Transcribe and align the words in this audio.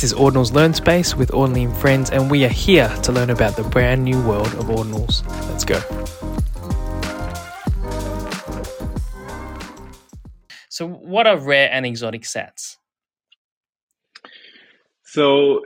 This 0.00 0.12
is 0.12 0.18
Ordinals 0.18 0.54
Learn 0.54 0.72
Space 0.72 1.14
with 1.14 1.30
Ordinally 1.32 1.66
and 1.66 1.76
Friends, 1.76 2.08
and 2.10 2.30
we 2.30 2.46
are 2.46 2.48
here 2.48 2.88
to 3.02 3.12
learn 3.12 3.28
about 3.28 3.56
the 3.56 3.64
brand 3.64 4.02
new 4.02 4.18
world 4.22 4.46
of 4.54 4.64
Ordinals. 4.64 5.22
Let's 5.50 5.62
go. 5.62 5.78
So, 10.70 10.88
what 10.88 11.26
are 11.26 11.36
rare 11.36 11.68
and 11.70 11.84
exotic 11.84 12.22
sats? 12.22 12.76
So, 15.04 15.60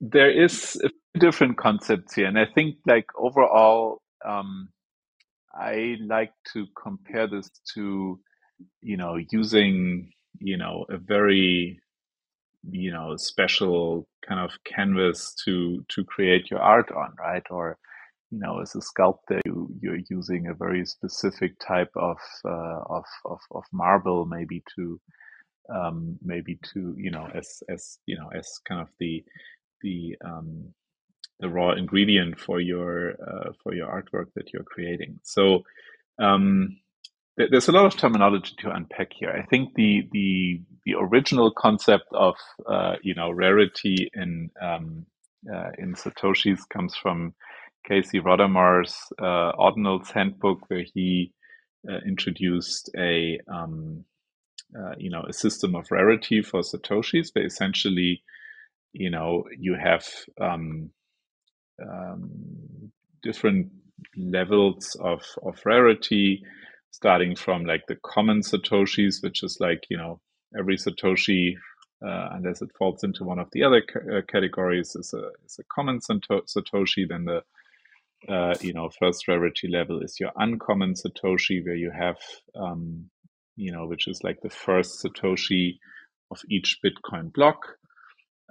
there 0.00 0.32
is 0.32 0.74
a 0.84 0.88
few 0.88 1.20
different 1.20 1.58
concepts 1.58 2.14
here, 2.14 2.26
and 2.26 2.40
I 2.40 2.46
think, 2.56 2.78
like 2.86 3.06
overall, 3.16 4.02
um, 4.24 4.70
I 5.58 5.96
like 6.06 6.32
to 6.52 6.66
compare 6.80 7.26
this 7.26 7.50
to, 7.74 8.20
you 8.82 8.96
know, 8.96 9.18
using, 9.30 10.12
you 10.40 10.56
know, 10.56 10.86
a 10.90 10.98
very 10.98 11.80
you 12.70 12.92
know 12.92 13.16
special 13.16 14.06
kind 14.26 14.40
of 14.40 14.50
canvas 14.64 15.34
to 15.44 15.84
to 15.88 16.04
create 16.04 16.50
your 16.50 16.60
art 16.60 16.90
on 16.92 17.12
right? 17.18 17.44
Or 17.50 17.78
you 18.30 18.38
know 18.38 18.60
as 18.60 18.74
a 18.74 18.82
sculptor 18.82 19.40
you, 19.46 19.70
you're 19.80 20.00
using 20.10 20.48
a 20.48 20.54
very 20.54 20.84
specific 20.84 21.58
type 21.66 21.90
of 21.96 22.18
uh, 22.44 22.80
of, 22.88 23.04
of 23.24 23.38
of 23.52 23.64
marble 23.72 24.26
maybe 24.26 24.62
to 24.76 25.00
um, 25.74 26.18
maybe 26.22 26.58
to 26.74 26.94
you 26.96 27.10
know 27.10 27.28
as 27.34 27.62
as 27.68 27.98
you 28.06 28.16
know 28.18 28.28
as 28.36 28.48
kind 28.66 28.80
of 28.80 28.88
the 28.98 29.24
the 29.82 30.16
um, 30.24 30.74
the 31.40 31.48
raw 31.48 31.72
ingredient 31.72 32.38
for 32.38 32.60
your 32.60 33.12
uh, 33.12 33.52
for 33.62 33.74
your 33.74 33.88
artwork 33.88 34.26
that 34.34 34.52
you're 34.52 34.64
creating 34.64 35.18
so 35.22 35.62
um, 36.20 36.76
there's 37.50 37.68
a 37.68 37.72
lot 37.72 37.86
of 37.86 37.96
terminology 37.96 38.54
to 38.58 38.70
unpack 38.70 39.12
here. 39.12 39.30
I 39.30 39.46
think 39.46 39.74
the 39.74 40.08
the 40.12 40.60
the 40.84 40.94
original 40.98 41.52
concept 41.52 42.06
of 42.12 42.34
uh, 42.66 42.96
you 43.02 43.14
know 43.14 43.30
rarity 43.30 44.10
in 44.14 44.50
um, 44.60 45.06
uh, 45.52 45.70
in 45.78 45.94
satoshis 45.94 46.60
comes 46.68 46.96
from 46.96 47.34
Casey 47.86 48.20
Rodarmor's 48.20 48.96
uh, 49.20 49.52
Ordinals 49.52 50.10
Handbook, 50.10 50.68
where 50.68 50.84
he 50.94 51.32
uh, 51.88 51.98
introduced 52.06 52.90
a 52.98 53.38
um, 53.46 54.04
uh, 54.76 54.94
you 54.98 55.10
know 55.10 55.22
a 55.28 55.32
system 55.32 55.76
of 55.76 55.90
rarity 55.92 56.42
for 56.42 56.60
satoshis, 56.62 57.28
but 57.32 57.44
essentially, 57.44 58.22
you 58.92 59.10
know, 59.10 59.44
you 59.56 59.76
have 59.80 60.04
um, 60.40 60.90
um, 61.82 62.90
different 63.22 63.68
levels 64.16 64.96
of 65.00 65.22
of 65.42 65.60
rarity 65.64 66.42
starting 66.90 67.34
from 67.34 67.64
like 67.64 67.82
the 67.88 67.96
common 68.04 68.40
satoshis 68.40 69.22
which 69.22 69.42
is 69.42 69.58
like 69.60 69.84
you 69.90 69.96
know 69.96 70.20
every 70.56 70.76
satoshi 70.76 71.54
uh, 72.04 72.28
unless 72.32 72.62
it 72.62 72.70
falls 72.78 73.02
into 73.02 73.24
one 73.24 73.38
of 73.38 73.48
the 73.52 73.62
other 73.64 73.82
uh, 74.12 74.20
categories 74.28 74.94
is 74.94 75.12
a, 75.14 75.30
is 75.44 75.58
a 75.58 75.64
common 75.64 75.98
satoshi. 75.98 77.08
Then 77.08 77.24
the 77.24 77.42
uh, 78.32 78.54
you 78.60 78.72
know 78.72 78.88
first 78.98 79.26
rarity 79.28 79.68
level 79.68 80.00
is 80.02 80.20
your 80.20 80.30
uncommon 80.36 80.94
satoshi 80.94 81.64
where 81.64 81.74
you 81.74 81.90
have 81.90 82.18
um, 82.54 83.10
you 83.56 83.72
know 83.72 83.86
which 83.86 84.06
is 84.06 84.22
like 84.22 84.40
the 84.42 84.50
first 84.50 85.04
satoshi 85.04 85.78
of 86.30 86.40
each 86.50 86.78
bitcoin 86.84 87.32
block 87.32 87.78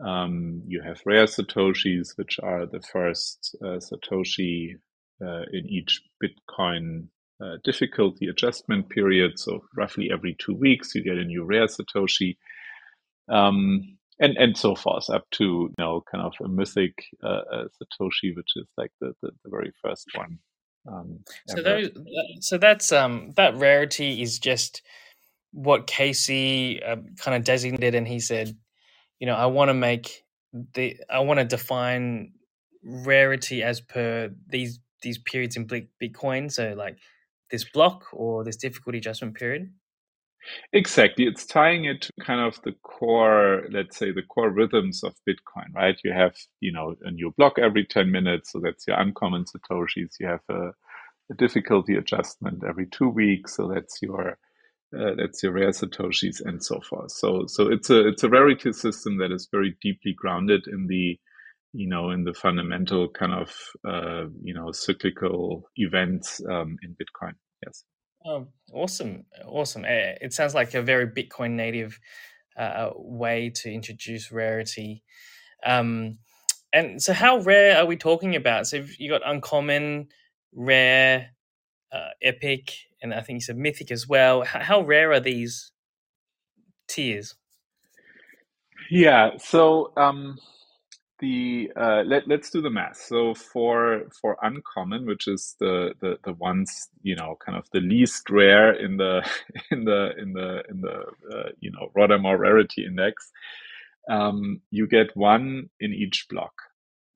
um, 0.06 0.62
you 0.68 0.82
have 0.82 1.02
rare 1.06 1.26
satoshis 1.26 2.18
which 2.18 2.40
are 2.44 2.66
the 2.66 2.82
first 2.82 3.56
uh, 3.64 3.80
satoshi 3.80 4.76
uh, 5.22 5.44
in 5.52 5.66
each 5.68 6.02
bitcoin 6.24 7.08
uh, 7.40 7.58
difficulty 7.64 8.28
adjustment 8.28 8.90
period. 8.90 9.38
So 9.38 9.64
roughly 9.76 10.10
every 10.12 10.36
two 10.40 10.56
weeks, 10.56 10.96
you 10.96 11.04
get 11.04 11.18
a 11.18 11.24
new 11.24 11.44
rare 11.44 11.68
Satoshi, 11.68 12.38
um, 13.30 13.98
and 14.20 14.36
and 14.38 14.58
so 14.58 14.76
forth 14.76 15.10
up 15.10 15.26
to 15.34 15.44
you 15.44 15.74
know 15.78 16.04
kind 16.12 16.24
of 16.24 16.34
a 16.44 16.48
mythic 16.48 16.94
uh, 17.24 17.42
uh, 17.52 17.64
Satoshi, 17.80 18.36
which 18.36 18.50
is 18.56 18.68
like 18.78 18.92
the 19.00 19.14
the, 19.22 19.32
the 19.44 19.50
very 19.50 19.72
first 19.84 20.08
one. 20.16 20.40
Um, 20.92 21.20
so 21.48 21.62
those, 21.62 21.90
so 22.40 22.58
that's 22.58 22.92
um 22.92 23.34
that 23.36 23.56
rarity 23.58 24.22
is 24.22 24.40
just 24.40 24.82
what 25.52 25.86
Casey 25.86 26.82
uh, 26.82 26.98
kind 27.20 27.38
of 27.38 27.44
designated, 27.44 27.94
and 27.94 28.08
he 28.08 28.20
said, 28.20 28.56
you 29.20 29.28
know, 29.28 29.36
I 29.36 29.48
want 29.48 29.70
to 29.70 29.74
make 29.74 30.24
the 30.74 30.98
I 31.10 31.20
want 31.20 31.40
to 31.40 31.46
define 31.46 32.34
rarity 32.84 33.64
as 33.64 33.82
per 33.82 34.32
these 34.48 34.80
these 35.02 35.18
periods 35.18 35.56
in 35.56 35.68
Bitcoin. 35.68 36.52
So 36.52 36.74
like 36.78 36.98
this 37.52 37.64
block 37.64 38.06
or 38.14 38.44
this 38.44 38.58
difficulty 38.58 38.98
adjustment 38.98 39.36
period? 39.36 39.72
Exactly. 40.74 41.26
It's 41.26 41.46
tying 41.46 41.86
it 41.86 42.04
to 42.04 42.14
kind 42.22 42.40
of 42.42 42.62
the 42.64 42.74
core, 42.84 43.64
let's 43.72 43.98
say 43.98 44.12
the 44.12 44.22
core 44.22 44.50
rhythms 44.50 45.04
of 45.04 45.14
Bitcoin, 45.28 45.74
right? 45.74 46.00
You 46.04 46.14
have, 46.14 46.36
you 46.62 46.72
know, 46.72 46.96
a 47.02 47.12
new 47.12 47.34
block 47.38 47.60
every 47.60 47.86
10 47.86 48.12
minutes. 48.12 48.52
So 48.52 48.60
that's 48.60 48.88
your 48.88 49.00
uncommon 49.00 49.46
Satoshis. 49.46 50.14
You 50.20 50.28
have 50.28 50.42
a, 50.50 50.70
a 51.32 51.36
difficulty 51.38 51.96
adjustment 51.96 52.64
every 52.68 52.86
two 52.86 53.10
weeks. 53.10 53.56
So 53.56 53.68
that's 53.68 54.02
your, 54.02 54.38
uh, 54.98 55.16
that's 55.18 55.44
your 55.44 55.52
rare 55.52 55.70
Satoshis 55.70 56.42
and 56.44 56.64
so 56.64 56.80
forth. 56.82 57.12
So, 57.12 57.46
so 57.48 57.68
it's 57.70 57.90
a, 57.90 58.08
it's 58.08 58.24
a 58.24 58.30
rarity 58.30 58.72
system 58.72 59.18
that 59.18 59.32
is 59.32 59.48
very 59.52 59.76
deeply 59.82 60.14
grounded 60.14 60.66
in 60.68 60.88
the, 60.88 61.20
you 61.74 61.88
know, 61.90 62.12
in 62.12 62.24
the 62.24 62.34
fundamental 62.34 63.10
kind 63.10 63.34
of, 63.34 63.54
uh, 63.88 64.30
you 64.42 64.54
know, 64.54 64.72
cyclical 64.72 65.70
events 65.76 66.42
um, 66.50 66.78
in 66.84 66.96
Bitcoin. 66.96 67.34
Yes. 67.66 67.84
Oh, 68.26 68.48
awesome. 68.74 69.26
Awesome. 69.46 69.86
It 69.86 70.34
sounds 70.34 70.56
like 70.56 70.74
a 70.74 70.82
very 70.82 71.08
Bitcoin 71.08 71.52
native 71.52 72.00
uh, 72.58 72.92
way 72.96 73.52
to 73.56 73.72
introduce 73.72 74.32
rarity. 74.32 75.04
Um, 75.66 76.18
and 76.74 77.02
so, 77.02 77.14
how 77.14 77.40
rare 77.40 77.78
are 77.78 77.86
we 77.86 77.96
talking 77.96 78.36
about? 78.36 78.68
So, 78.68 78.84
you 78.98 79.10
got 79.10 79.22
uncommon, 79.26 80.08
rare, 80.54 81.30
uh, 81.92 82.10
epic, 82.22 82.74
and 83.02 83.14
I 83.14 83.22
think 83.22 83.38
you 83.38 83.42
said 83.42 83.58
mythic 83.58 83.92
as 83.92 84.08
well. 84.08 84.44
How, 84.44 84.60
how 84.60 84.82
rare 84.82 85.12
are 85.12 85.20
these 85.20 85.72
tiers? 86.88 87.36
Yeah. 88.90 89.32
So, 89.38 89.92
um, 89.98 90.38
the 91.20 91.72
uh, 91.76 92.04
let 92.06 92.28
let's 92.28 92.50
do 92.52 92.62
the 92.62 92.70
math. 92.70 92.98
So 92.98 93.34
for 93.34 94.04
for 94.22 94.38
uncommon, 94.42 95.06
which 95.06 95.28
is 95.28 95.56
the 95.60 95.94
the 96.00 96.18
the 96.24 96.34
ones 96.34 96.90
you 97.02 97.16
know 97.16 97.38
kind 97.44 97.58
of 97.58 97.66
the 97.74 97.80
least 97.80 98.30
rare 98.30 98.74
in 98.74 98.98
the 98.98 99.28
in 99.72 99.86
the 99.86 100.12
in 100.18 100.34
the 100.34 100.64
in 100.70 100.82
the 100.82 101.04
uh, 101.36 101.50
you 101.60 101.72
know 101.72 101.92
Rodarmor 101.96 102.38
rarity 102.38 102.86
index, 102.86 103.32
um, 104.10 104.62
you 104.70 104.88
get 104.88 105.16
one 105.16 105.70
in 105.80 105.94
each 105.94 106.28
block, 106.30 106.54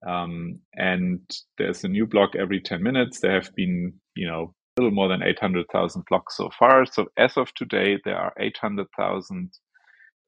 um, 0.06 0.60
and 0.76 1.22
there's 1.58 1.84
a 1.84 1.88
new 1.88 2.08
block 2.08 2.36
every 2.36 2.60
ten 2.60 2.82
minutes. 2.82 3.20
There 3.20 3.34
have 3.34 3.54
been 3.56 3.94
you 4.16 4.28
know 4.28 4.54
little 4.78 4.92
more 4.92 5.08
than 5.08 5.24
eight 5.24 5.40
hundred 5.40 5.68
thousand 5.72 6.04
blocks 6.10 6.38
so 6.38 6.50
far. 6.58 6.86
So 6.86 7.08
as 7.18 7.38
of 7.38 7.54
today, 7.56 8.00
there 8.04 8.18
are 8.18 8.34
eight 8.40 8.58
hundred 8.58 8.88
thousand 8.98 9.52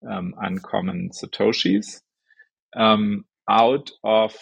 um, 0.10 0.34
uncommon 0.42 1.10
satoshis. 1.12 2.02
Um, 2.76 3.26
out 3.50 3.92
of 4.04 4.36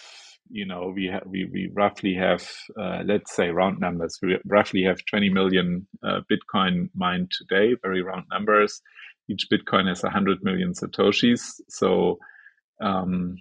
you 0.50 0.66
know 0.66 0.92
we 0.94 1.08
ha- 1.12 1.26
we 1.26 1.48
we 1.52 1.70
roughly 1.74 2.14
have 2.14 2.48
uh, 2.80 3.02
let's 3.04 3.34
say 3.34 3.48
round 3.48 3.80
numbers 3.80 4.18
we 4.22 4.36
roughly 4.46 4.82
have 4.84 5.04
20 5.06 5.30
million 5.30 5.86
uh, 6.04 6.20
bitcoin 6.30 6.88
mined 6.94 7.30
today 7.30 7.74
very 7.82 8.02
round 8.02 8.24
numbers 8.30 8.80
each 9.28 9.46
bitcoin 9.52 9.88
has 9.88 10.02
100 10.02 10.38
million 10.42 10.72
satoshis 10.72 11.60
so 11.68 12.18
um, 12.80 13.36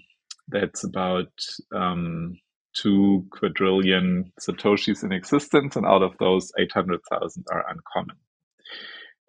that's 0.49 0.83
about 0.83 1.31
um, 1.75 2.37
two 2.73 3.25
quadrillion 3.31 4.31
satoshis 4.39 5.03
in 5.03 5.11
existence 5.11 5.75
and 5.75 5.85
out 5.85 6.01
of 6.01 6.17
those 6.19 6.51
800000 6.59 7.45
are 7.51 7.65
uncommon 7.69 8.15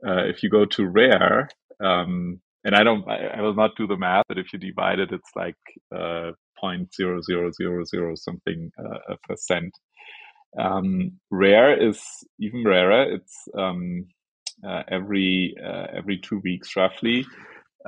uh, 0.06 0.24
if 0.28 0.42
you 0.42 0.50
go 0.50 0.64
to 0.64 0.86
rare 0.86 1.48
um, 1.82 2.40
and 2.64 2.74
I 2.74 2.84
don't, 2.84 3.06
I, 3.08 3.38
I, 3.38 3.40
will 3.40 3.54
not 3.54 3.76
do 3.76 3.86
the 3.86 3.96
math, 3.96 4.24
but 4.28 4.38
if 4.38 4.52
you 4.52 4.58
divide 4.58 5.00
it, 5.00 5.10
it's 5.10 5.30
like 5.34 5.56
uh, 5.92 6.32
0.0000 6.62 8.18
something 8.18 8.70
uh, 8.78 9.14
percent. 9.24 9.72
Um, 10.58 11.12
rare 11.30 11.88
is 11.88 12.00
even 12.38 12.64
rarer. 12.64 13.14
It's 13.14 13.48
um, 13.58 14.06
uh, 14.66 14.82
every 14.88 15.56
uh, 15.62 15.86
every 15.96 16.18
two 16.18 16.40
weeks 16.44 16.76
roughly. 16.76 17.26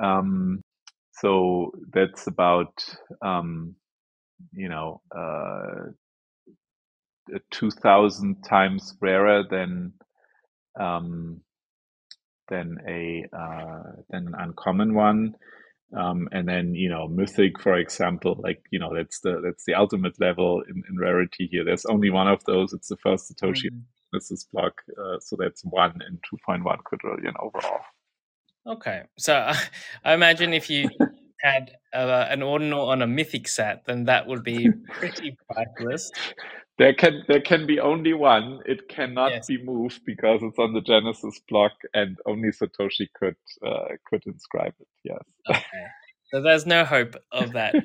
Um, 0.01 0.61
so 1.21 1.71
that's 1.93 2.27
about 2.27 2.73
um, 3.21 3.75
you 4.53 4.69
know 4.69 5.01
uh, 5.15 5.91
two 7.51 7.71
thousand 7.71 8.41
times 8.43 8.95
rarer 9.01 9.43
than 9.49 9.93
um, 10.79 11.41
than 12.49 12.77
a 12.87 13.25
uh, 13.35 13.83
than 14.09 14.27
an 14.27 14.35
uncommon 14.37 14.93
one. 14.93 15.35
Um, 15.95 16.27
and 16.31 16.47
then 16.47 16.73
you 16.73 16.89
know 16.89 17.07
mythic 17.07 17.59
for 17.61 17.77
example 17.77 18.41
like 18.43 18.61
you 18.71 18.79
know 18.79 18.93
that's 18.93 19.19
the 19.19 19.39
that's 19.45 19.63
the 19.65 19.75
ultimate 19.75 20.19
level 20.19 20.63
in, 20.67 20.81
in 20.89 20.97
rarity 20.99 21.47
here 21.49 21.63
there's 21.63 21.85
only 21.85 22.09
one 22.09 22.27
of 22.27 22.43
those 22.45 22.73
it's 22.73 22.87
the 22.87 22.97
first 22.97 23.31
satoshi 23.31 23.67
mm-hmm. 23.67 23.79
Genesis 24.15 24.47
block. 24.51 24.81
Uh, 24.97 25.19
so 25.19 25.35
that's 25.37 25.63
one 25.63 25.99
in 26.07 26.17
2.1 26.17 26.77
quadrillion 26.83 27.33
overall. 27.39 27.81
Okay, 28.67 29.03
so 29.17 29.51
I 30.03 30.13
imagine 30.13 30.53
if 30.53 30.69
you 30.69 30.89
had 31.45 31.77
uh, 31.93 32.25
an 32.29 32.41
ordinal 32.41 32.89
on 32.89 33.01
a 33.01 33.07
mythic 33.07 33.47
sat, 33.47 33.85
then 33.85 34.05
that 34.05 34.27
would 34.27 34.43
be 34.43 34.69
pretty 34.89 35.37
priceless. 35.49 36.11
There 36.77 36.93
can 36.93 37.23
there 37.27 37.41
can 37.41 37.65
be 37.65 37.79
only 37.79 38.13
one. 38.13 38.59
It 38.65 38.89
cannot 38.89 39.31
yes. 39.31 39.47
be 39.47 39.63
moved 39.63 40.01
because 40.05 40.41
it's 40.43 40.59
on 40.59 40.73
the 40.73 40.81
Genesis 40.81 41.39
block, 41.47 41.71
and 41.93 42.17
only 42.25 42.49
Satoshi 42.49 43.07
could 43.17 43.37
uh, 43.65 43.95
could 44.09 44.23
inscribe 44.25 44.73
it. 44.79 44.87
Yes. 45.03 45.23
Okay. 45.49 45.85
So 46.31 46.41
there's 46.41 46.65
no 46.65 46.83
hope 46.83 47.15
of 47.31 47.53
that. 47.53 47.75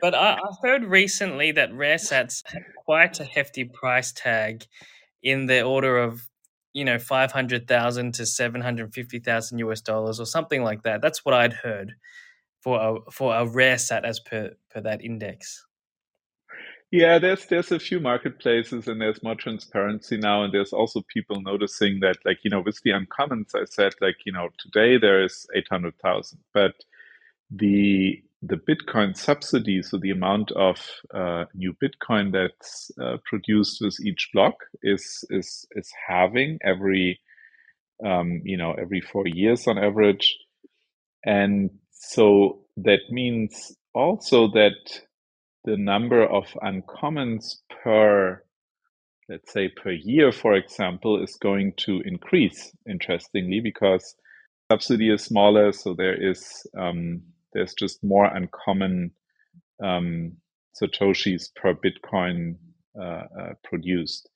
but 0.00 0.14
I, 0.14 0.32
I 0.32 0.50
heard 0.62 0.84
recently 0.84 1.52
that 1.52 1.72
rare 1.74 1.98
sats 1.98 2.42
have 2.46 2.62
quite 2.84 3.20
a 3.20 3.24
hefty 3.24 3.64
price 3.64 4.10
tag, 4.10 4.64
in 5.22 5.46
the 5.46 5.62
order 5.62 5.98
of 5.98 6.28
you 6.72 6.84
know 6.84 6.98
five 6.98 7.30
hundred 7.30 7.68
thousand 7.68 8.14
to 8.14 8.26
seven 8.26 8.62
hundred 8.62 8.92
fifty 8.94 9.20
thousand 9.20 9.58
US 9.58 9.80
dollars 9.80 10.18
or 10.18 10.26
something 10.26 10.64
like 10.64 10.82
that. 10.82 11.02
That's 11.02 11.24
what 11.24 11.34
I'd 11.34 11.52
heard 11.52 11.94
for 12.64 12.80
a 12.80 13.10
for 13.12 13.34
a 13.34 13.46
rare 13.46 13.76
sat 13.78 14.04
as 14.06 14.18
per 14.20 14.50
per 14.70 14.80
that 14.80 15.04
index. 15.04 15.66
Yeah, 16.90 17.18
there's 17.18 17.44
there's 17.46 17.72
a 17.72 17.78
few 17.78 18.00
marketplaces 18.00 18.88
and 18.88 19.00
there's 19.00 19.22
more 19.22 19.34
transparency 19.34 20.16
now, 20.16 20.44
and 20.44 20.54
there's 20.54 20.72
also 20.72 21.02
people 21.12 21.42
noticing 21.42 22.00
that, 22.00 22.16
like 22.24 22.38
you 22.42 22.50
know, 22.50 22.62
with 22.64 22.80
the 22.82 22.92
uncommons, 22.92 23.54
I 23.54 23.64
said 23.66 23.92
like 24.00 24.16
you 24.24 24.32
know 24.32 24.48
today 24.58 24.96
there 24.96 25.22
is 25.22 25.46
eight 25.54 25.66
hundred 25.70 25.98
thousand, 25.98 26.38
but 26.54 26.74
the 27.50 28.22
the 28.42 28.56
Bitcoin 28.56 29.16
subsidy, 29.16 29.82
so 29.82 29.98
the 29.98 30.10
amount 30.10 30.52
of 30.52 30.76
uh, 31.12 31.44
new 31.54 31.74
Bitcoin 31.82 32.32
that's 32.32 32.90
uh, 33.02 33.16
produced 33.24 33.78
with 33.80 33.98
each 34.06 34.30
block, 34.32 34.54
is 34.82 35.24
is 35.30 35.66
is 35.72 35.92
halving 36.08 36.58
every 36.64 37.20
um, 38.06 38.40
you 38.44 38.56
know 38.56 38.72
every 38.72 39.00
four 39.00 39.26
years 39.26 39.66
on 39.66 39.78
average, 39.78 40.38
and 41.26 41.70
so 42.08 42.60
that 42.76 43.00
means 43.10 43.76
also 43.94 44.48
that 44.48 45.00
the 45.64 45.76
number 45.76 46.22
of 46.24 46.44
uncommons 46.62 47.56
per, 47.82 48.42
let's 49.28 49.52
say, 49.52 49.68
per 49.68 49.92
year, 49.92 50.30
for 50.32 50.54
example, 50.54 51.22
is 51.22 51.36
going 51.40 51.72
to 51.78 52.02
increase, 52.04 52.72
interestingly, 52.88 53.60
because 53.60 54.14
subsidy 54.70 55.10
is 55.10 55.24
smaller. 55.24 55.72
So 55.72 55.94
there 55.94 56.14
is, 56.14 56.66
um, 56.78 57.22
there's 57.52 57.74
just 57.74 58.04
more 58.04 58.26
uncommon 58.26 59.12
um, 59.82 60.36
Satoshis 60.80 61.54
per 61.54 61.74
Bitcoin 61.74 62.56
uh, 63.00 63.24
uh, 63.40 63.52
produced. 63.62 64.28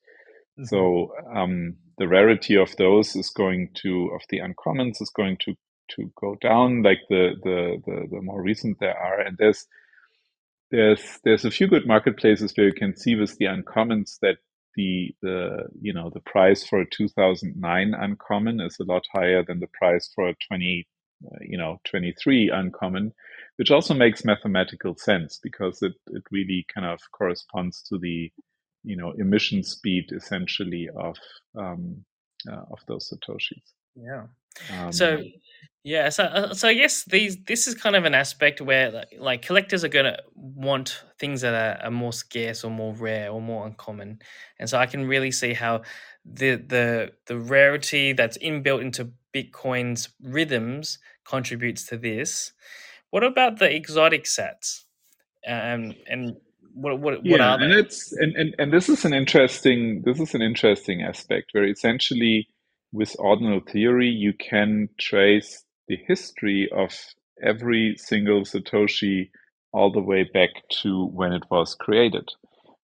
Mm-hmm. 0.59 0.65
So 0.65 1.13
um, 1.35 1.75
the 1.97 2.07
rarity 2.07 2.57
of 2.57 2.75
those 2.77 3.15
is 3.15 3.29
going 3.29 3.69
to, 3.83 4.09
of 4.15 4.21
the 4.29 4.39
uncommons 4.39 5.01
is 5.01 5.11
going 5.15 5.37
to 5.41 5.55
to 5.95 6.11
go 6.19 6.35
down 6.41 6.83
like 6.83 6.99
the, 7.09 7.31
the 7.43 7.81
the 7.85 8.07
the 8.11 8.21
more 8.21 8.41
recent 8.41 8.77
there 8.79 8.97
are. 8.97 9.19
And 9.19 9.37
there's 9.37 9.65
there's 10.71 11.19
there's 11.23 11.45
a 11.45 11.51
few 11.51 11.67
good 11.67 11.87
marketplaces 11.87 12.53
where 12.55 12.67
you 12.67 12.73
can 12.73 12.95
see 12.95 13.15
with 13.15 13.37
the 13.37 13.45
uncommons 13.45 14.19
that 14.21 14.37
the 14.75 15.13
the 15.21 15.67
you 15.81 15.93
know 15.93 16.09
the 16.13 16.19
price 16.21 16.65
for 16.65 16.81
a 16.81 16.89
2009 16.89 17.93
uncommon 17.93 18.61
is 18.61 18.77
a 18.79 18.83
lot 18.83 19.03
higher 19.13 19.43
than 19.43 19.59
the 19.59 19.67
price 19.73 20.09
for 20.13 20.29
a 20.29 20.35
20 20.47 20.87
uh, 21.25 21.37
you 21.41 21.57
know 21.57 21.79
23 21.85 22.49
uncommon 22.53 23.11
which 23.57 23.71
also 23.71 23.93
makes 23.93 24.23
mathematical 24.23 24.95
sense 24.95 25.39
because 25.41 25.81
it 25.81 25.93
it 26.11 26.23
really 26.31 26.65
kind 26.73 26.85
of 26.85 26.99
corresponds 27.11 27.81
to 27.81 27.97
the 27.97 28.31
you 28.83 28.95
know 28.95 29.11
emission 29.17 29.63
speed 29.63 30.05
essentially 30.15 30.87
of 30.95 31.17
um, 31.57 32.05
uh, 32.49 32.63
of 32.71 32.79
those 32.87 33.11
satoshis 33.11 33.73
yeah 34.03 34.23
um, 34.71 34.91
so 34.91 35.21
yeah, 35.83 36.09
so 36.09 36.25
uh, 36.25 36.53
so 36.53 36.67
I 36.67 36.73
guess 36.73 37.05
these 37.05 37.41
this 37.45 37.67
is 37.67 37.73
kind 37.73 37.95
of 37.95 38.03
an 38.03 38.13
aspect 38.13 38.59
where 38.59 38.91
like, 38.91 39.15
like 39.17 39.41
collectors 39.41 39.83
are 39.83 39.89
gonna 39.89 40.17
want 40.35 41.03
things 41.17 41.41
that 41.41 41.53
are, 41.53 41.85
are 41.85 41.91
more 41.91 42.11
scarce 42.11 42.63
or 42.65 42.71
more 42.71 42.93
rare 42.93 43.31
or 43.31 43.41
more 43.41 43.65
uncommon, 43.65 44.19
and 44.59 44.69
so 44.69 44.77
I 44.77 44.85
can 44.87 45.07
really 45.07 45.31
see 45.31 45.53
how 45.53 45.83
the 46.25 46.55
the 46.55 47.13
the 47.27 47.39
rarity 47.39 48.11
that's 48.11 48.37
inbuilt 48.39 48.81
into 48.81 49.11
Bitcoin's 49.33 50.09
rhythms 50.21 50.99
contributes 51.23 51.85
to 51.87 51.97
this. 51.97 52.51
What 53.11 53.23
about 53.23 53.59
the 53.59 53.73
exotic 53.73 54.25
sats? 54.25 54.83
Um, 55.47 55.95
and 56.09 56.35
what 56.73 56.99
what, 56.99 57.25
yeah, 57.25 57.31
what 57.31 57.41
are 57.41 57.57
they? 57.57 57.65
and 57.65 57.73
it's 57.73 58.11
and, 58.11 58.35
and 58.35 58.55
and 58.59 58.73
this 58.73 58.89
is 58.89 59.05
an 59.05 59.13
interesting 59.13 60.01
this 60.05 60.19
is 60.19 60.35
an 60.35 60.41
interesting 60.41 61.01
aspect 61.03 61.51
where 61.53 61.65
essentially 61.65 62.49
with 62.91 63.15
ordinal 63.19 63.59
theory 63.61 64.09
you 64.09 64.33
can 64.33 64.89
trace 64.99 65.63
the 65.87 65.97
history 66.07 66.69
of 66.75 66.91
every 67.43 67.95
single 67.97 68.41
Satoshi 68.41 69.29
all 69.71 69.91
the 69.91 70.01
way 70.01 70.23
back 70.23 70.49
to 70.81 71.05
when 71.07 71.31
it 71.33 71.43
was 71.49 71.75
created. 71.75 72.27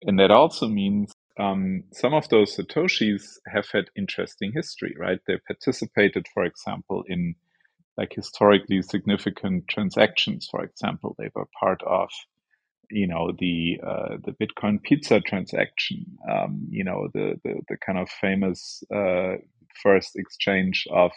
And 0.03 0.19
that 0.19 0.31
also 0.31 0.67
means 0.67 1.11
um, 1.39 1.83
some 1.91 2.13
of 2.13 2.29
those 2.29 2.55
Satoshis 2.55 3.23
have 3.47 3.67
had 3.71 3.85
interesting 3.95 4.51
history, 4.53 4.95
right? 4.97 5.19
They 5.27 5.37
participated, 5.47 6.27
for 6.33 6.45
example, 6.45 7.03
in 7.07 7.35
like 7.97 8.13
historically 8.13 8.81
significant 8.81 9.67
transactions. 9.69 10.47
For 10.49 10.63
example, 10.63 11.15
they 11.17 11.29
were 11.35 11.47
part 11.59 11.81
of, 11.83 12.09
you 12.91 13.07
know, 13.07 13.31
the 13.37 13.79
uh, 13.85 14.17
the 14.23 14.33
Bitcoin 14.33 14.81
pizza 14.83 15.19
transaction. 15.21 16.05
Um, 16.29 16.67
you 16.69 16.83
know, 16.83 17.09
the, 17.13 17.39
the 17.43 17.55
the 17.69 17.77
kind 17.85 17.97
of 17.97 18.09
famous 18.09 18.83
uh, 18.93 19.35
first 19.81 20.11
exchange 20.15 20.87
of 20.91 21.11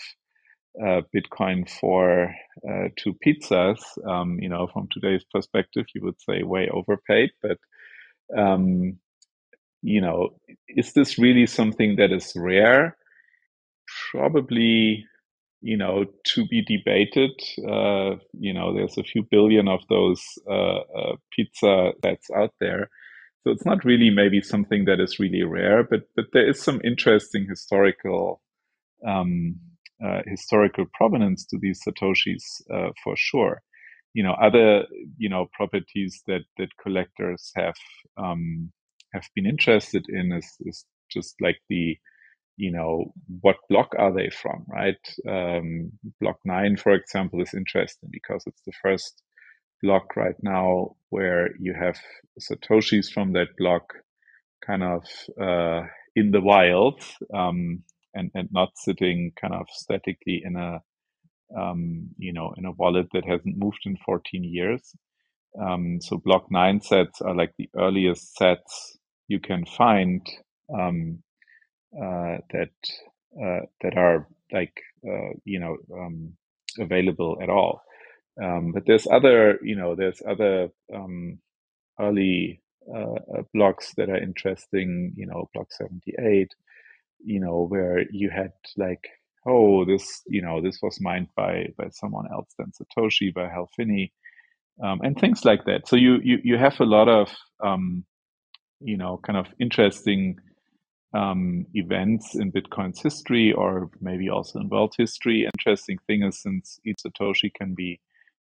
uh, 0.81 1.03
Bitcoin 1.15 1.69
for 1.69 2.35
uh, 2.69 2.89
two 2.97 3.15
pizzas, 3.27 3.79
um, 4.07 4.39
you 4.41 4.49
know, 4.49 4.69
from 4.73 4.89
today's 4.91 5.25
perspective, 5.33 5.87
you 5.95 6.03
would 6.05 6.21
say 6.21 6.43
way 6.43 6.69
overpaid. 6.73 7.31
But, 7.43 7.59
um, 8.37 8.99
you 9.83 10.01
know, 10.01 10.31
is 10.69 10.93
this 10.93 11.19
really 11.19 11.47
something 11.47 11.97
that 11.97 12.13
is 12.13 12.33
rare? 12.37 12.97
Probably, 14.11 15.05
you 15.61 15.77
know, 15.77 16.05
to 16.27 16.47
be 16.47 16.63
debated. 16.63 17.33
Uh, 17.59 18.17
you 18.39 18.53
know, 18.53 18.75
there's 18.75 18.99
a 18.99 19.03
few 19.03 19.27
billion 19.29 19.67
of 19.69 19.81
those 19.89 20.23
uh, 20.49 20.81
uh, 20.97 21.17
pizza 21.33 21.93
sats 22.05 22.31
out 22.37 22.53
there. 22.61 22.91
So 23.43 23.53
it's 23.53 23.65
not 23.65 23.85
really 23.85 24.11
maybe 24.11 24.43
something 24.43 24.85
that 24.85 25.01
is 25.01 25.19
really 25.19 25.43
rare, 25.43 25.83
but 25.83 26.03
but 26.15 26.27
there 26.33 26.49
is 26.49 26.61
some 26.61 26.81
interesting 26.85 27.47
historical 27.49 28.43
um, 29.07 29.57
uh, 30.05 30.23
historical 30.27 30.87
provenance 30.95 31.47
to 31.47 31.59
these 31.61 31.81
satoshis 31.87 32.43
uh, 32.73 32.91
for 33.03 33.15
sure. 33.17 33.63
You 34.15 34.25
know, 34.25 34.33
other 34.33 34.85
you 35.17 35.29
know 35.29 35.47
properties 35.53 36.23
that 36.27 36.43
that 36.57 36.69
collectors 36.83 37.53
have 37.57 37.77
um, 38.17 38.73
have 39.13 39.25
been 39.35 39.47
interested 39.47 40.05
in 40.09 40.33
is 40.33 40.57
is 40.61 40.85
just 41.11 41.35
like 41.41 41.59
the 41.69 41.97
you 42.57 42.73
know 42.73 43.13
what 43.41 43.57
block 43.69 43.95
are 43.99 44.13
they 44.13 44.31
from, 44.31 44.65
right? 44.69 44.97
Um, 45.29 45.93
block 46.21 46.39
nine, 46.45 46.77
for 46.77 46.93
example, 46.93 47.41
is 47.43 47.55
interesting 47.55 48.11
because 48.13 48.43
it's 48.47 48.63
the 48.67 48.73
first 48.83 49.23
block 49.83 50.17
right 50.17 50.37
now 50.43 50.97
where 51.11 51.51
you 51.61 51.75
have 51.75 51.97
satoshis 52.41 53.11
from 53.13 53.33
that 53.33 53.49
block 53.59 53.85
kind 54.67 54.83
of 54.83 55.05
uh, 55.41 55.87
in 56.17 56.31
the 56.33 56.41
wild. 56.41 57.03
Um, 57.33 57.85
and, 58.19 58.31
and 58.35 58.51
not 58.53 58.71
sitting 58.77 59.33
kind 59.41 59.55
of 59.55 59.67
statically 59.71 60.43
in 60.45 60.57
a 60.57 60.81
um, 61.57 62.11
you 62.19 62.33
know 62.33 62.55
in 62.59 62.67
a 62.67 62.73
wallet 62.73 63.09
that 63.15 63.27
hasn't 63.27 63.59
moved 63.59 63.81
in 63.87 63.97
14 64.05 64.45
years. 64.45 64.95
Um, 65.61 66.01
so 66.01 66.19
block 66.19 66.47
nine 66.51 66.81
sats 66.81 67.23
are 67.23 67.35
like 67.35 67.53
the 67.59 67.71
earliest 67.77 68.37
sats 68.41 68.97
you 69.29 69.41
can 69.41 69.65
find 69.67 70.27
um, 70.75 71.23
uh, 71.97 72.39
that 72.53 72.73
uh, 73.43 73.61
that 73.83 73.97
are 73.97 74.29
like 74.53 74.75
uh, 75.07 75.33
you 75.45 75.61
know 75.61 75.77
um, 75.95 76.35
available 76.81 77.39
at 77.43 77.51
all. 77.51 77.83
Um, 78.43 78.73
but 78.73 78.85
there's 78.87 79.07
other 79.09 79.59
you 79.63 79.77
know 79.77 79.95
there's 79.97 80.23
other 80.29 80.71
um, 80.95 81.39
early 82.01 82.63
uh, 82.95 83.43
blocks 83.55 83.95
that 83.97 84.11
are 84.11 84.23
interesting. 84.23 85.13
You 85.17 85.27
know 85.27 85.49
block 85.55 85.69
78 85.73 86.53
you 87.25 87.41
know, 87.41 87.67
where 87.69 88.05
you 88.11 88.31
had 88.31 88.53
like, 88.77 89.09
oh, 89.47 89.85
this, 89.85 90.23
you 90.27 90.43
know, 90.43 90.61
this 90.61 90.79
was 90.83 91.01
mined 91.01 91.29
by 91.37 91.69
by 91.77 91.89
someone 91.91 92.27
else 92.33 92.55
than 92.59 92.73
Satoshi, 92.73 93.33
by 93.33 93.49
Hal 93.49 93.69
Finney, 93.77 94.13
um, 94.83 95.01
and 95.03 95.19
things 95.19 95.45
like 95.45 95.65
that. 95.67 95.89
So 95.89 95.97
you 95.97 96.19
you 96.23 96.39
you 96.45 96.59
have 96.59 96.79
a 96.81 96.85
lot 96.85 97.09
of 97.09 97.31
um, 97.63 98.05
you 98.81 98.97
know, 98.97 99.21
kind 99.25 99.37
of 99.39 99.47
interesting 99.61 100.39
um, 101.15 101.67
events 101.75 102.35
in 102.35 102.53
Bitcoin's 102.53 103.03
history, 103.03 103.53
or 103.53 103.91
maybe 104.01 104.29
also 104.29 104.61
in 104.61 104.69
world 104.69 104.95
history. 104.97 105.47
Interesting 105.47 105.99
thing 106.07 106.23
is 106.23 106.43
since 106.43 106.79
each 106.85 106.99
Satoshi 107.07 107.53
can 107.53 107.75
be 107.75 108.01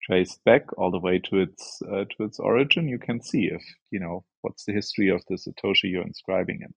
traced 0.04 0.44
back 0.46 0.64
all 0.78 0.92
the 0.92 1.00
way 1.00 1.20
to 1.20 1.40
its 1.42 1.82
uh, 1.92 2.06
to 2.18 2.24
its 2.24 2.40
origin, 2.40 2.88
you 2.88 2.98
can 2.98 3.22
see 3.22 3.50
if 3.52 3.62
you 3.92 4.00
know 4.00 4.24
what's 4.42 4.66
the 4.66 4.74
history 4.74 5.10
of 5.10 5.24
the 5.28 5.36
Satoshi 5.36 5.92
you're 5.92 6.04
inscribing 6.04 6.60
in. 6.62 6.74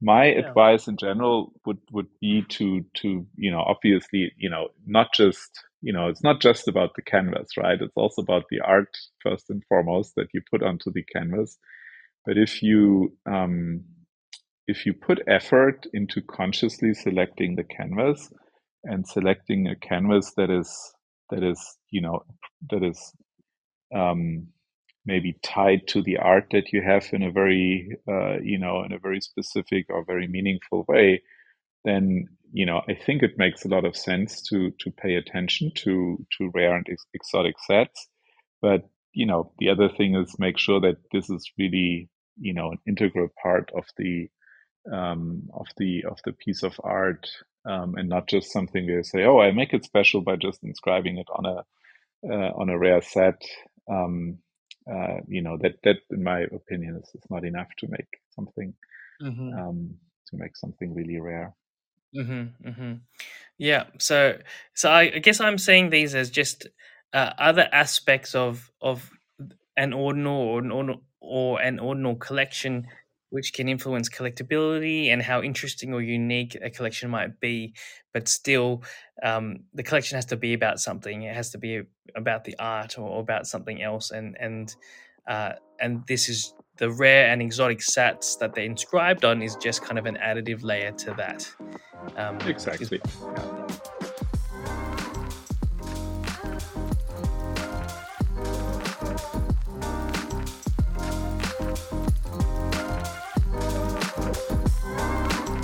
My 0.00 0.26
yeah. 0.26 0.40
advice 0.40 0.88
in 0.88 0.96
general 0.96 1.52
would 1.66 1.78
would 1.92 2.08
be 2.20 2.42
to 2.48 2.84
to 2.94 3.26
you 3.36 3.50
know 3.50 3.60
obviously 3.60 4.32
you 4.36 4.50
know 4.50 4.68
not 4.86 5.08
just 5.14 5.64
you 5.80 5.92
know 5.92 6.08
it's 6.08 6.22
not 6.22 6.40
just 6.40 6.68
about 6.68 6.90
the 6.96 7.02
canvas 7.02 7.56
right 7.56 7.80
it's 7.80 7.96
also 7.96 8.22
about 8.22 8.44
the 8.50 8.60
art 8.60 8.96
first 9.22 9.50
and 9.50 9.62
foremost 9.68 10.14
that 10.16 10.28
you 10.32 10.40
put 10.50 10.62
onto 10.62 10.90
the 10.92 11.04
canvas 11.04 11.58
but 12.24 12.38
if 12.38 12.62
you 12.62 13.16
um, 13.26 13.84
if 14.66 14.86
you 14.86 14.94
put 14.94 15.20
effort 15.28 15.86
into 15.92 16.22
consciously 16.22 16.94
selecting 16.94 17.54
the 17.54 17.64
canvas 17.64 18.32
and 18.84 19.06
selecting 19.06 19.66
a 19.66 19.76
canvas 19.76 20.32
that 20.36 20.50
is 20.50 20.94
that 21.30 21.42
is 21.42 21.60
you 21.90 22.00
know 22.00 22.24
that 22.70 22.82
is 22.82 23.12
um, 23.94 24.48
maybe 25.06 25.36
tied 25.42 25.86
to 25.88 26.02
the 26.02 26.18
art 26.18 26.46
that 26.52 26.72
you 26.72 26.82
have 26.82 27.06
in 27.12 27.22
a 27.22 27.30
very 27.32 27.90
uh, 28.08 28.38
you 28.42 28.58
know 28.58 28.84
in 28.84 28.92
a 28.92 28.98
very 28.98 29.20
specific 29.20 29.86
or 29.90 30.04
very 30.04 30.28
meaningful 30.28 30.84
way 30.88 31.22
then 31.84 32.26
you 32.52 32.66
know 32.66 32.82
i 32.88 32.94
think 32.94 33.22
it 33.22 33.38
makes 33.38 33.64
a 33.64 33.68
lot 33.68 33.84
of 33.84 33.96
sense 33.96 34.42
to 34.42 34.72
to 34.80 34.90
pay 34.92 35.16
attention 35.16 35.72
to 35.74 36.24
to 36.38 36.50
rare 36.54 36.76
and 36.76 36.86
ex- 36.90 37.06
exotic 37.14 37.56
sats. 37.70 38.08
But 38.62 38.88
you 39.14 39.26
know 39.26 39.52
the 39.58 39.70
other 39.70 39.88
thing 39.90 40.16
is 40.16 40.38
make 40.38 40.58
sure 40.58 40.80
that 40.80 40.96
this 41.12 41.30
is 41.30 41.50
really 41.58 42.08
you 42.38 42.54
know 42.54 42.72
an 42.72 42.78
integral 42.88 43.28
part 43.42 43.70
of 43.76 43.84
the 43.98 44.28
um, 44.92 45.48
of 45.54 45.66
the 45.78 46.04
of 46.10 46.18
the 46.24 46.32
piece 46.32 46.62
of 46.64 46.74
art 46.84 47.28
um, 47.66 47.94
and 47.96 48.08
not 48.08 48.28
just 48.28 48.52
something 48.52 48.84
you 48.84 49.04
say 49.04 49.24
oh 49.24 49.40
i 49.40 49.52
make 49.52 49.74
it 49.74 49.84
special 49.84 50.22
by 50.22 50.36
just 50.36 50.64
inscribing 50.64 51.18
it 51.18 51.28
on 51.34 51.46
a 51.46 51.56
uh, 52.28 52.50
on 52.56 52.68
a 52.70 52.78
rare 52.78 53.02
sat. 53.02 53.42
Um, 53.90 54.38
uh, 54.90 55.20
you 55.28 55.42
know 55.42 55.56
that 55.62 55.76
that 55.84 55.96
in 56.10 56.22
my 56.22 56.40
opinion 56.40 57.00
is, 57.02 57.08
is 57.14 57.30
not 57.30 57.44
enough 57.44 57.68
to 57.78 57.88
make 57.88 58.08
something 58.34 58.74
mm-hmm. 59.22 59.52
um, 59.58 59.94
to 60.26 60.36
make 60.36 60.56
something 60.56 60.94
really 60.94 61.20
rare 61.20 61.54
mm-hmm, 62.16 62.68
mm-hmm. 62.68 62.94
yeah 63.58 63.84
so 63.98 64.36
so 64.74 64.90
I, 64.90 65.02
I, 65.02 65.18
guess 65.18 65.40
i'm 65.40 65.58
seeing 65.58 65.90
these 65.90 66.14
as 66.14 66.30
just 66.30 66.68
uh, 67.12 67.32
other 67.38 67.68
aspects 67.72 68.34
of 68.34 68.70
of 68.82 69.10
an 69.76 69.92
ordinal 69.92 70.36
or 70.36 70.58
an 70.60 70.70
ordinal, 70.70 71.02
or 71.20 71.60
an 71.60 71.78
ordinal 71.78 72.16
collection 72.16 72.86
which 73.34 73.52
can 73.52 73.68
influence 73.68 74.08
collectability 74.08 75.08
and 75.08 75.20
how 75.20 75.42
interesting 75.42 75.92
or 75.92 76.00
unique 76.00 76.56
a 76.62 76.70
collection 76.70 77.10
might 77.10 77.40
be. 77.40 77.74
But 78.12 78.28
still, 78.28 78.84
um, 79.24 79.64
the 79.74 79.82
collection 79.82 80.14
has 80.14 80.26
to 80.26 80.36
be 80.36 80.54
about 80.54 80.78
something. 80.78 81.22
It 81.22 81.34
has 81.34 81.50
to 81.50 81.58
be 81.58 81.82
about 82.14 82.44
the 82.44 82.54
art 82.60 82.96
or 82.96 83.18
about 83.18 83.48
something 83.48 83.82
else. 83.82 84.12
And 84.12 84.36
and 84.38 84.72
uh, 85.26 85.54
and 85.80 86.04
this 86.06 86.28
is 86.28 86.54
the 86.76 86.92
rare 86.92 87.26
and 87.26 87.42
exotic 87.42 87.80
sats 87.80 88.38
that 88.38 88.54
they're 88.54 88.64
inscribed 88.64 89.24
on 89.24 89.42
is 89.42 89.56
just 89.56 89.82
kind 89.82 89.98
of 89.98 90.06
an 90.06 90.16
additive 90.22 90.62
layer 90.62 90.92
to 90.92 91.12
that. 91.14 91.50
Um, 92.16 92.38
exactly. 92.42 93.00
Is, 93.02 93.63